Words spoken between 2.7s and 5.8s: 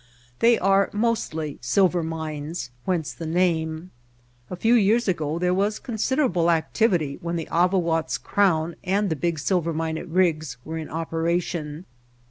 whence the name. A few years ago there was